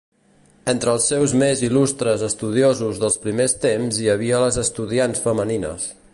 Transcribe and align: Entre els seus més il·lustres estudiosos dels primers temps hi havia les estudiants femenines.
Entre 0.71 0.93
els 0.95 1.09
seus 1.11 1.35
més 1.41 1.61
il·lustres 1.67 2.23
estudiosos 2.29 3.03
dels 3.05 3.19
primers 3.27 3.55
temps 3.67 4.01
hi 4.07 4.13
havia 4.15 4.45
les 4.47 4.61
estudiants 4.67 5.25
femenines. 5.29 5.91